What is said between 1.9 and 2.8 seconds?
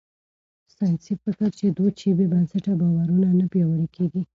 شي، بې بنسټه